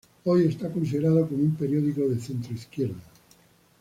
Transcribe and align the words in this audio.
Hoy 0.25 0.47
está 0.47 0.67
considerado 0.71 1.27
como 1.29 1.43
un 1.43 1.53
periódico 1.53 2.01
de 2.07 2.19
centro-izquierda. 2.19 2.97